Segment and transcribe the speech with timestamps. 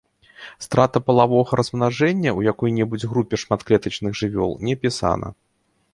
[0.65, 5.27] Страта палавога размнажэння ў якой-небудзь групе шматклетачных жывёл не апісана.